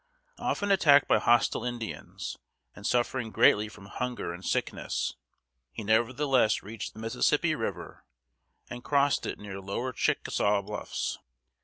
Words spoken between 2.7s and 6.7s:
and suffering greatly from hunger and sickness, he nevertheless